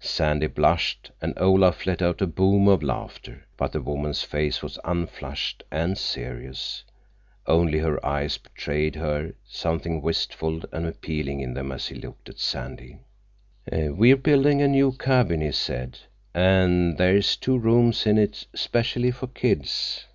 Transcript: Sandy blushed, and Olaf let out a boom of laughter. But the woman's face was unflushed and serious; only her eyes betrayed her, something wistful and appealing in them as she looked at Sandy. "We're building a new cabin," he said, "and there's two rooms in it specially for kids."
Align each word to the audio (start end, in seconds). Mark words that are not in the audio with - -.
Sandy 0.00 0.46
blushed, 0.46 1.10
and 1.20 1.34
Olaf 1.36 1.84
let 1.84 2.00
out 2.00 2.22
a 2.22 2.26
boom 2.26 2.66
of 2.66 2.82
laughter. 2.82 3.44
But 3.58 3.72
the 3.72 3.82
woman's 3.82 4.22
face 4.22 4.62
was 4.62 4.78
unflushed 4.86 5.64
and 5.70 5.98
serious; 5.98 6.82
only 7.46 7.78
her 7.80 8.02
eyes 8.02 8.38
betrayed 8.38 8.96
her, 8.96 9.34
something 9.46 10.00
wistful 10.00 10.62
and 10.72 10.86
appealing 10.86 11.40
in 11.40 11.52
them 11.52 11.70
as 11.70 11.82
she 11.84 11.94
looked 11.96 12.30
at 12.30 12.38
Sandy. 12.38 13.00
"We're 13.70 14.16
building 14.16 14.62
a 14.62 14.68
new 14.68 14.92
cabin," 14.92 15.42
he 15.42 15.52
said, 15.52 15.98
"and 16.32 16.96
there's 16.96 17.36
two 17.36 17.58
rooms 17.58 18.06
in 18.06 18.16
it 18.16 18.46
specially 18.54 19.10
for 19.10 19.26
kids." 19.26 20.06